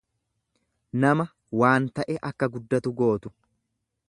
nama 1.03 1.27
waan 1.63 1.87
ta'e 1.99 2.19
akka 2.31 2.53
guddatu 2.57 2.99
gootu. 3.03 3.37